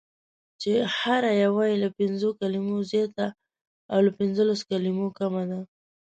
[0.61, 3.27] چې هره یوه یې له پنځو کلمو زیاته
[3.91, 5.59] او له پنځلسو کلمو کمه ده: